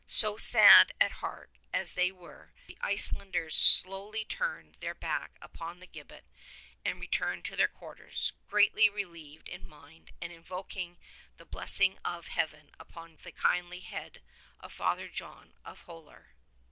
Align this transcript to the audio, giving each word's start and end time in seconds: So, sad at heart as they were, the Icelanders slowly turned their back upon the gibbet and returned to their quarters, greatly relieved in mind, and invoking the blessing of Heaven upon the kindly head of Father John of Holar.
So, 0.07 0.35
sad 0.35 0.93
at 0.99 1.11
heart 1.21 1.59
as 1.71 1.93
they 1.93 2.11
were, 2.11 2.53
the 2.65 2.75
Icelanders 2.81 3.55
slowly 3.55 4.25
turned 4.25 4.77
their 4.79 4.95
back 4.95 5.37
upon 5.43 5.79
the 5.79 5.85
gibbet 5.85 6.25
and 6.83 6.99
returned 6.99 7.45
to 7.45 7.55
their 7.55 7.67
quarters, 7.67 8.33
greatly 8.47 8.89
relieved 8.89 9.47
in 9.47 9.67
mind, 9.69 10.09
and 10.19 10.33
invoking 10.33 10.97
the 11.37 11.45
blessing 11.45 11.99
of 12.03 12.29
Heaven 12.29 12.71
upon 12.79 13.15
the 13.17 13.31
kindly 13.31 13.81
head 13.81 14.23
of 14.59 14.73
Father 14.73 15.07
John 15.07 15.53
of 15.63 15.81
Holar. 15.83 16.29